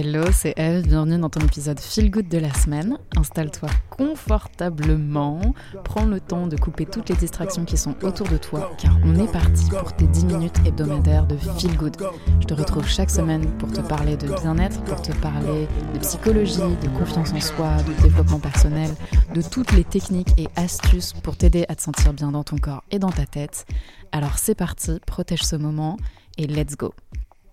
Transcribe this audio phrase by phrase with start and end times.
[0.00, 2.98] Hello, c'est Eve, bienvenue dans ton épisode Feel Good de la semaine.
[3.16, 5.40] Installe-toi confortablement,
[5.82, 9.16] prends le temps de couper toutes les distractions qui sont autour de toi, car on
[9.16, 11.96] est parti pour tes 10 minutes hebdomadaires de Feel Good.
[12.40, 16.76] Je te retrouve chaque semaine pour te parler de bien-être, pour te parler de psychologie,
[16.80, 18.90] de confiance en soi, de développement personnel,
[19.34, 22.84] de toutes les techniques et astuces pour t'aider à te sentir bien dans ton corps
[22.92, 23.66] et dans ta tête.
[24.12, 25.96] Alors c'est parti, protège ce moment
[26.36, 26.94] et let's go.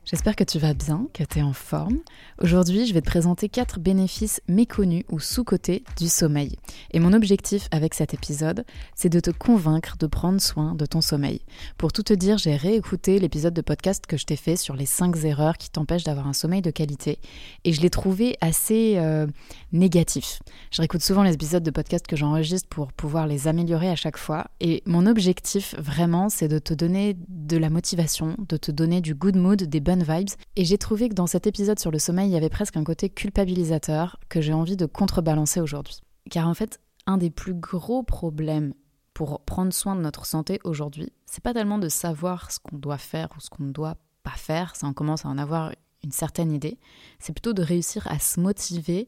[0.06, 1.98] J'espère que tu vas bien, que tu es en forme.
[2.40, 6.58] Aujourd'hui, je vais te présenter quatre bénéfices méconnus ou sous-cotés du sommeil.
[6.92, 11.02] Et mon objectif avec cet épisode, c'est de te convaincre de prendre soin de ton
[11.02, 11.42] sommeil.
[11.80, 14.86] Pour tout te dire, j'ai réécouté l'épisode de podcast que je t'ai fait sur les
[14.86, 17.18] 5 erreurs qui t'empêchent d'avoir un sommeil de qualité
[17.64, 19.26] et je l'ai trouvé assez euh,
[19.72, 20.40] négatif.
[20.70, 24.18] Je réécoute souvent les épisodes de podcast que j'enregistre pour pouvoir les améliorer à chaque
[24.18, 29.02] fois et mon objectif vraiment, c'est de te donner de la motivation, de te donner
[29.02, 30.30] du good mood, des bonnes vibes.
[30.56, 32.84] Et j'ai trouvé que dans cet épisode sur le sommeil, il y avait presque un
[32.84, 36.02] côté culpabilisateur que j'ai envie de contrebalancer aujourd'hui.
[36.30, 38.74] Car en fait, un des plus gros problèmes
[39.14, 42.98] pour prendre soin de notre santé aujourd'hui, c'est pas tellement de savoir ce qu'on doit
[42.98, 45.72] faire ou ce qu'on ne doit pas faire, ça on commence à en avoir
[46.04, 46.78] une certaine idée,
[47.20, 49.08] c'est plutôt de réussir à se motiver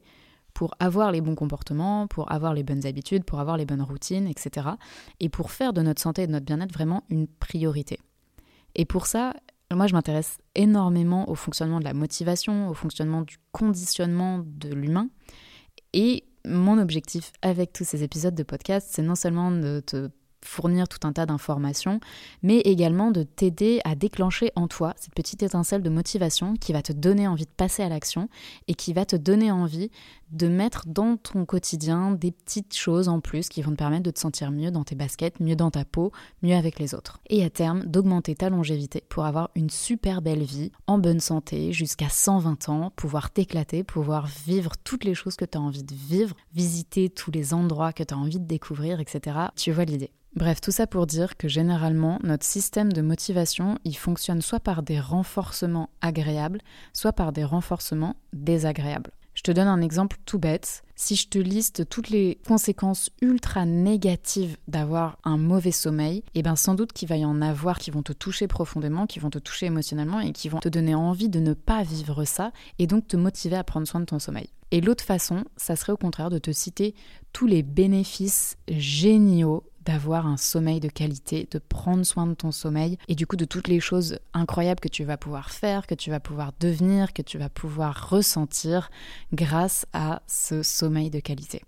[0.53, 4.27] pour avoir les bons comportements, pour avoir les bonnes habitudes, pour avoir les bonnes routines,
[4.27, 4.69] etc.
[5.19, 7.99] Et pour faire de notre santé et de notre bien-être vraiment une priorité.
[8.73, 9.35] Et pour ça,
[9.75, 15.09] moi, je m'intéresse énormément au fonctionnement de la motivation, au fonctionnement du conditionnement de l'humain.
[15.93, 20.09] Et mon objectif avec tous ces épisodes de podcast, c'est non seulement de te
[20.43, 21.99] fournir tout un tas d'informations,
[22.43, 26.81] mais également de t'aider à déclencher en toi cette petite étincelle de motivation qui va
[26.81, 28.29] te donner envie de passer à l'action
[28.67, 29.89] et qui va te donner envie
[30.31, 34.11] de mettre dans ton quotidien des petites choses en plus qui vont te permettre de
[34.11, 37.19] te sentir mieux dans tes baskets, mieux dans ta peau, mieux avec les autres.
[37.29, 41.71] Et à terme, d'augmenter ta longévité pour avoir une super belle vie, en bonne santé,
[41.71, 45.95] jusqu'à 120 ans, pouvoir t'éclater, pouvoir vivre toutes les choses que tu as envie de
[45.95, 49.37] vivre, visiter tous les endroits que tu as envie de découvrir, etc.
[49.55, 50.11] Tu vois l'idée.
[50.37, 54.83] Bref, tout ça pour dire que généralement, notre système de motivation, il fonctionne soit par
[54.83, 56.61] des renforcements agréables,
[56.93, 59.09] soit par des renforcements désagréables.
[59.33, 60.83] Je te donne un exemple tout bête.
[60.95, 66.55] Si je te liste toutes les conséquences ultra négatives d'avoir un mauvais sommeil, eh bien
[66.55, 69.39] sans doute qu'il va y en avoir qui vont te toucher profondément, qui vont te
[69.39, 73.07] toucher émotionnellement et qui vont te donner envie de ne pas vivre ça et donc
[73.07, 74.49] te motiver à prendre soin de ton sommeil.
[74.69, 76.93] Et l'autre façon, ça serait au contraire de te citer
[77.31, 82.97] tous les bénéfices géniaux d'avoir un sommeil de qualité, de prendre soin de ton sommeil
[83.07, 86.09] et du coup de toutes les choses incroyables que tu vas pouvoir faire, que tu
[86.09, 88.91] vas pouvoir devenir, que tu vas pouvoir ressentir
[89.31, 91.63] grâce à ce sommeil de qualité.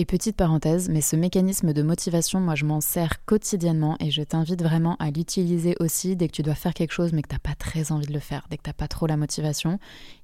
[0.00, 4.22] Et petite parenthèse, mais ce mécanisme de motivation, moi je m'en sers quotidiennement et je
[4.22, 7.34] t'invite vraiment à l'utiliser aussi dès que tu dois faire quelque chose mais que tu
[7.34, 9.80] n'as pas très envie de le faire, dès que tu n'as pas trop la motivation.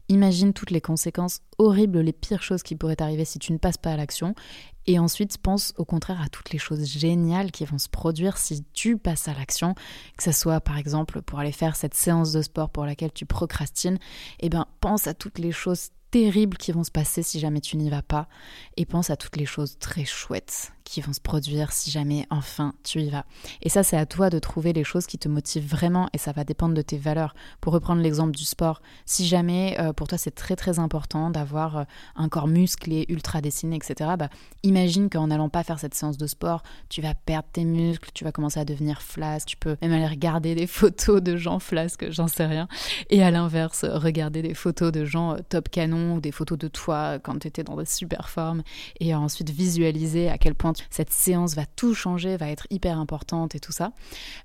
[0.09, 3.77] Imagine toutes les conséquences horribles, les pires choses qui pourraient arriver si tu ne passes
[3.77, 4.37] pas à l'action.
[4.87, 8.65] Et ensuite, pense au contraire à toutes les choses géniales qui vont se produire si
[8.75, 9.75] tu passes à l'action,
[10.17, 13.27] que ce soit par exemple pour aller faire cette séance de sport pour laquelle tu
[13.27, 13.99] procrastines.
[14.39, 17.76] Eh bien, pense à toutes les choses terribles qui vont se passer si jamais tu
[17.76, 18.28] n'y vas pas.
[18.76, 22.75] Et pense à toutes les choses très chouettes qui vont se produire si jamais enfin
[22.84, 23.25] tu y vas.
[23.62, 26.33] Et ça, c'est à toi de trouver les choses qui te motivent vraiment et ça
[26.33, 27.34] va dépendre de tes valeurs.
[27.61, 31.78] Pour reprendre l'exemple du sport, si jamais euh, pour toi c'est très très important d'avoir
[31.78, 31.84] euh,
[32.17, 34.28] un corps musclé, ultra dessiné, etc., bah,
[34.62, 38.25] imagine qu'en n'allant pas faire cette séance de sport, tu vas perdre tes muscles, tu
[38.25, 42.11] vas commencer à devenir flasque, tu peux même aller regarder des photos de gens flasques,
[42.11, 42.69] j'en sais rien.
[43.11, 46.69] Et à l'inverse, regarder des photos de gens euh, top canon ou des photos de
[46.69, 48.62] toi quand tu étais dans de super formes
[49.00, 53.55] et ensuite visualiser à quel point cette séance va tout changer, va être hyper importante
[53.55, 53.93] et tout ça.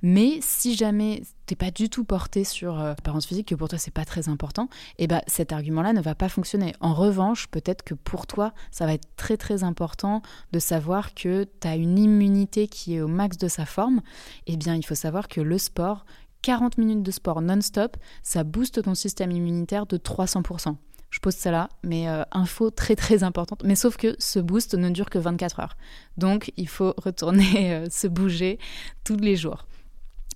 [0.01, 3.79] Mais si jamais t'es pas du tout porté sur euh, l'apparence physique, que pour toi
[3.79, 6.73] c'est pas très important, et eh ben cet argument-là ne va pas fonctionner.
[6.79, 11.47] En revanche, peut-être que pour toi, ça va être très très important de savoir que
[11.59, 14.01] tu as une immunité qui est au max de sa forme.
[14.47, 16.05] Eh bien, il faut savoir que le sport,
[16.41, 20.75] 40 minutes de sport non-stop, ça booste ton système immunitaire de 300%.
[21.09, 23.63] Je pose ça là, mais euh, info très très importante.
[23.63, 25.77] Mais sauf que ce boost ne dure que 24 heures.
[26.17, 28.59] Donc il faut retourner euh, se bouger
[29.03, 29.65] tous les jours.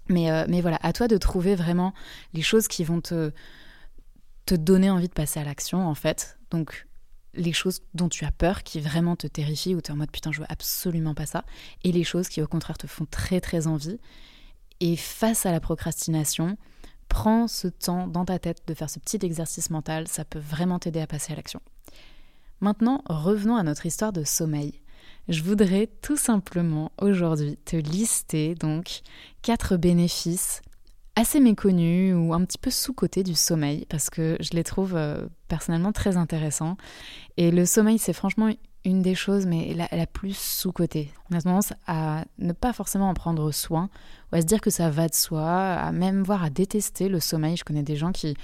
[0.09, 1.94] Mais, euh, mais voilà, à toi de trouver vraiment
[2.33, 3.31] les choses qui vont te,
[4.45, 6.39] te donner envie de passer à l'action en fait.
[6.50, 6.88] Donc
[7.36, 10.12] les choses dont tu as peur, qui vraiment te terrifient, ou tu es en mode
[10.12, 11.45] putain je veux absolument pas ça,
[11.83, 14.00] et les choses qui au contraire te font très très envie.
[14.80, 16.57] Et face à la procrastination,
[17.09, 20.79] Prends ce temps dans ta tête de faire ce petit exercice mental, ça peut vraiment
[20.79, 21.61] t'aider à passer à l'action.
[22.61, 24.79] Maintenant, revenons à notre histoire de sommeil.
[25.27, 29.01] Je voudrais tout simplement aujourd'hui te lister donc
[29.41, 30.61] quatre bénéfices
[31.15, 35.27] assez méconnus ou un petit peu sous-cotés du sommeil parce que je les trouve euh,
[35.47, 36.77] personnellement très intéressants.
[37.38, 38.50] Et le sommeil, c'est franchement
[38.85, 41.12] une des choses, mais la, plus sous-cotée.
[41.31, 43.89] On a tendance à ne pas forcément en prendre soin,
[44.31, 47.19] ou à se dire que ça va de soi, à même voir à détester le
[47.19, 47.57] sommeil.
[47.57, 48.35] Je connais des gens qui,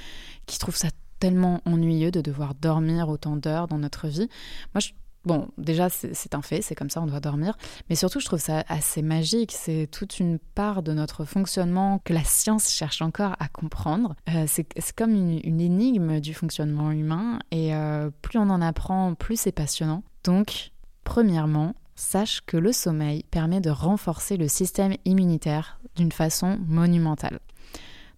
[0.46, 0.90] qui trouvent ça
[1.20, 4.30] tellement ennuyeux de devoir dormir autant d'heures dans notre vie.
[4.74, 4.92] Moi, je
[5.30, 7.56] Bon, déjà, c'est un fait, c'est comme ça, on doit dormir.
[7.88, 9.52] Mais surtout, je trouve ça assez magique.
[9.52, 14.16] C'est toute une part de notre fonctionnement que la science cherche encore à comprendre.
[14.30, 14.66] Euh, c'est
[14.96, 17.38] comme une, énigme du fonctionnement humain.
[17.52, 20.02] Et euh, plus on en apprend, plus c'est passionnant.
[20.24, 20.72] Donc,
[21.04, 27.38] premièrement, sache que le sommeil permet de renforcer le système immunitaire d'une façon monumentale.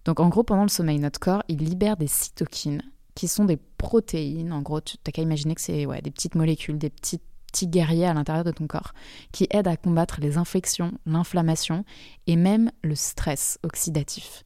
[0.06, 2.80] Donc en gros, pendant le sommeil, notre corps, il libère des cytokines
[3.14, 4.52] qui sont des protéines.
[4.52, 8.06] En gros, tu n'as qu'à imaginer que c'est des petites molécules, des petits, petits guerriers
[8.06, 8.92] à l'intérieur de ton corps,
[9.32, 11.84] qui aident à combattre les infections, l'inflammation
[12.26, 14.44] et même le stress oxydatif.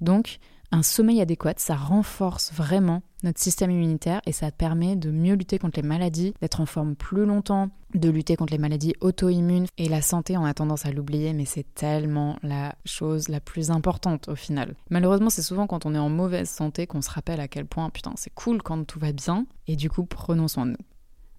[0.00, 0.38] Donc,
[0.70, 5.58] un sommeil adéquat, ça renforce vraiment notre système immunitaire et ça permet de mieux lutter
[5.58, 9.66] contre les maladies, d'être en forme plus longtemps, de lutter contre les maladies auto-immunes.
[9.78, 13.70] Et la santé, on a tendance à l'oublier, mais c'est tellement la chose la plus
[13.70, 14.74] importante au final.
[14.90, 17.90] Malheureusement, c'est souvent quand on est en mauvaise santé qu'on se rappelle à quel point,
[17.90, 19.46] putain, c'est cool quand tout va bien.
[19.66, 20.84] Et du coup, prenons soin de nous.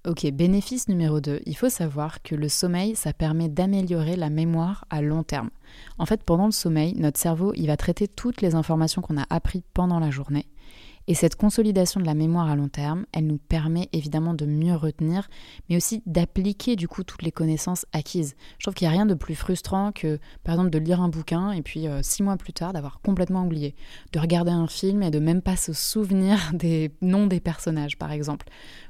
[0.08, 4.86] Ok, bénéfice numéro 2, il faut savoir que le sommeil, ça permet d'améliorer la mémoire
[4.90, 5.50] à long terme.
[5.98, 9.26] En fait, pendant le sommeil, notre cerveau, il va traiter toutes les informations qu'on a
[9.30, 10.46] apprises pendant la journée
[11.10, 14.76] et cette consolidation de la mémoire à long terme, elle nous permet évidemment de mieux
[14.76, 15.28] retenir,
[15.68, 18.36] mais aussi d'appliquer du coup toutes les connaissances acquises.
[18.60, 21.10] Je trouve qu'il n'y a rien de plus frustrant que, par exemple, de lire un
[21.10, 23.74] bouquin et puis euh, six mois plus tard d'avoir complètement oublié,
[24.14, 28.12] de regarder un film et de même pas se souvenir des noms des personnages, par
[28.12, 28.46] exemple,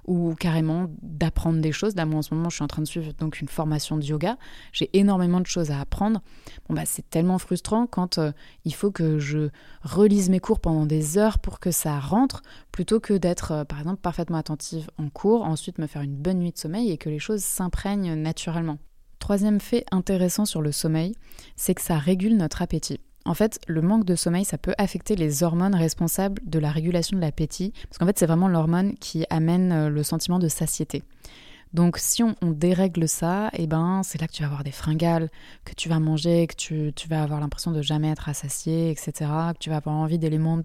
[0.05, 1.95] ou carrément d'apprendre des choses.
[1.95, 4.03] Là, moi en ce moment, je suis en train de suivre donc une formation de
[4.03, 4.37] yoga.
[4.73, 6.21] J'ai énormément de choses à apprendre.
[6.67, 8.33] Bon bah, c'est tellement frustrant quand euh,
[8.65, 9.51] il faut que je
[9.83, 12.41] relise mes cours pendant des heures pour que ça rentre,
[12.71, 16.39] plutôt que d'être, euh, par exemple, parfaitement attentive en cours, ensuite me faire une bonne
[16.39, 18.77] nuit de sommeil et que les choses s'imprègnent naturellement.
[19.19, 21.13] Troisième fait intéressant sur le sommeil,
[21.55, 22.99] c'est que ça régule notre appétit.
[23.25, 27.17] En fait, le manque de sommeil, ça peut affecter les hormones responsables de la régulation
[27.17, 31.03] de l'appétit, parce qu'en fait, c'est vraiment l'hormone qui amène euh, le sentiment de satiété.
[31.73, 34.71] Donc si on, dérègle ça, et eh ben c'est là que tu vas avoir des
[34.71, 35.29] fringales,
[35.65, 39.11] que tu vas manger, que tu, vas avoir l'impression de jamais être assasié, etc.
[39.53, 40.63] Que tu vas avoir envie d'aliments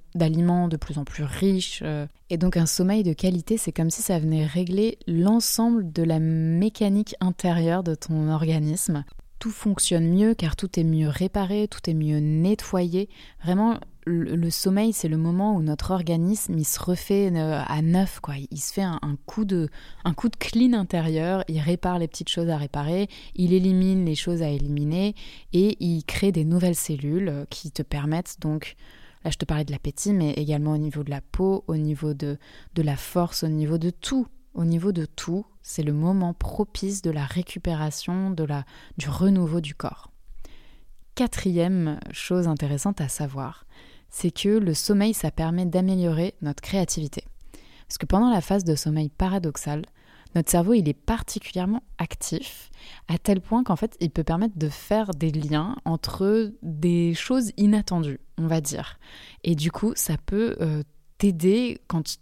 [0.68, 1.80] de plus en plus riches.
[1.84, 2.06] Euh.
[2.30, 6.18] Et donc un sommeil de qualité, c'est comme si ça venait régler l'ensemble de la
[6.18, 9.04] mécanique intérieure de ton organisme
[9.44, 13.10] tout fonctionne mieux car tout est mieux réparé, tout est mieux nettoyé.
[13.42, 18.34] Vraiment, le, sommeil, c'est le moment où notre organisme se refait euh, à neuf, quoi.
[18.50, 19.68] Il se fait un, coup de,
[20.04, 21.44] un clean intérieur.
[21.48, 25.14] Il répare les petites choses à réparer, il élimine les choses à éliminer
[25.52, 28.76] et il crée des nouvelles cellules euh, qui te permettent donc
[29.24, 32.12] Là, je te parlais de l'appétit, mais également au niveau de la peau, au niveau
[32.12, 32.36] de,
[32.74, 34.26] de la force, au niveau de tout.
[34.52, 38.64] Au niveau de tout, c'est le moment propice de la récupération, de la,
[38.98, 40.12] du renouveau du corps.
[41.14, 43.66] Quatrième chose intéressante à savoir,
[44.14, 47.24] c'est que le sommeil, ça permet d'améliorer notre créativité.
[47.88, 49.82] Parce que pendant la phase de sommeil paradoxal,
[50.36, 52.70] notre cerveau, il est particulièrement actif,
[53.08, 57.50] à tel point qu'en fait, il peut permettre de faire des liens entre des choses
[57.56, 59.00] inattendues, on va dire.
[59.42, 60.84] Et du coup, ça peut euh,
[61.18, 62.18] t'aider quand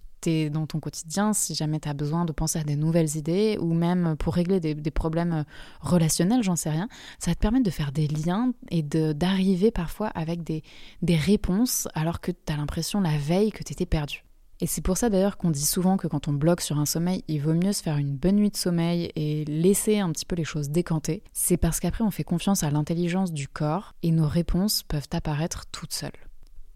[0.50, 3.74] dans ton quotidien, si jamais tu as besoin de penser à des nouvelles idées ou
[3.74, 5.44] même pour régler des, problèmes
[5.80, 10.08] relationnels, j'en sais rien, ça va te permettre de faire des liens et d'arriver parfois
[10.08, 10.62] avec des,
[11.02, 14.24] des réponses alors que tu as l'impression la veille que tu étais perdu.
[14.62, 17.24] Et c'est pour ça d'ailleurs qu'on dit souvent que quand on bloque sur un sommeil,
[17.26, 20.36] il vaut mieux se faire une bonne nuit de sommeil et laisser un petit peu
[20.36, 21.24] les choses décanter.
[21.32, 25.64] C'est parce qu'après on fait confiance à l'intelligence du corps et nos réponses peuvent apparaître
[25.72, 26.12] toutes seules.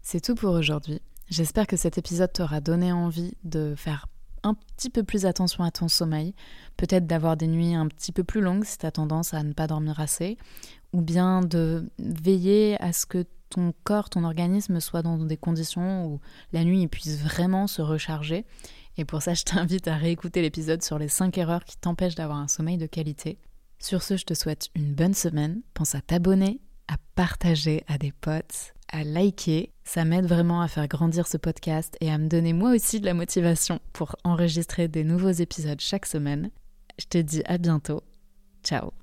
[0.01, 1.01] C'est tout pour aujourd'hui.
[1.29, 4.07] J'espère que cet épisode t'aura donné envie de faire
[4.43, 6.33] un petit peu plus attention à ton sommeil,
[6.77, 9.51] peut-être d'avoir des nuits un petit peu plus longues si tu as tendance à ne
[9.51, 10.37] pas dormir assez,
[10.93, 16.05] ou bien de veiller à ce que ton corps, ton organisme soit dans des conditions
[16.05, 16.19] où
[16.53, 18.45] la nuit puisse vraiment se recharger.
[18.97, 22.39] Et pour ça, je t'invite à réécouter l'épisode sur les 5 erreurs qui t'empêchent d'avoir
[22.39, 23.37] un sommeil de qualité.
[23.79, 25.61] Sur ce, je te souhaite une bonne semaine.
[25.73, 29.71] Pense à t'abonner, à partager à des potes à liker.
[29.83, 33.05] Ça m'aide vraiment à faire grandir ce podcast et à me donner moi aussi de
[33.05, 36.49] la motivation pour enregistrer des nouveaux épisodes chaque semaine.
[36.99, 38.01] Je te dis à bientôt.
[38.63, 38.97] Ciao